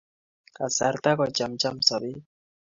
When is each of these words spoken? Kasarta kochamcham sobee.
Kasarta 0.57 1.09
kochamcham 1.19 1.75
sobee. 1.87 2.17